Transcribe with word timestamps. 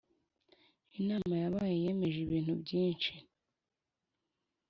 Inama 0.99 1.33
yabaye 1.43 1.75
yemeje 1.83 2.17
ibintu 2.23 2.53
byinshi 2.61 3.13